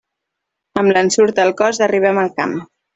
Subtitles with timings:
[0.83, 2.63] Amb l'ensurt al cos arribem al camp.